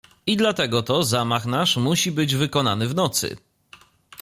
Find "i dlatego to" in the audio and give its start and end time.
0.25-1.03